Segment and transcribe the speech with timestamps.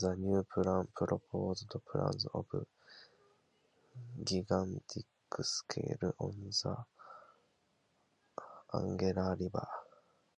[0.00, 5.06] The new plan proposed plants on a gigantic
[5.42, 6.84] scale, on the
[8.74, 9.68] Angara river.